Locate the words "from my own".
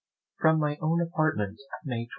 0.39-0.99